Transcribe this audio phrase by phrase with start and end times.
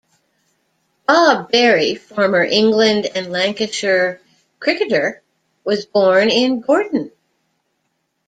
[1.07, 4.19] Bob Berry, former England and Lancashire
[4.59, 5.21] cricketer,
[5.63, 7.11] was born in Gorton.